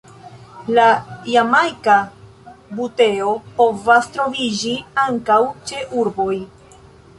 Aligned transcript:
La 0.77 0.85
Jamajka 1.33 1.97
buteo 2.79 3.35
povas 3.61 4.11
troviĝi 4.17 4.75
ankaŭ 5.05 5.41
ĉe 5.69 5.87
urboj. 6.03 6.33